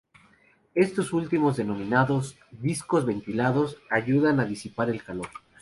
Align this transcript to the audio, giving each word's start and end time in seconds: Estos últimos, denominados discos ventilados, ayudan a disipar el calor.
Estos 0.73 1.13
últimos, 1.13 1.57
denominados 1.57 2.35
discos 2.49 3.05
ventilados, 3.05 3.77
ayudan 3.91 4.39
a 4.39 4.45
disipar 4.45 4.89
el 4.89 5.03
calor. 5.03 5.29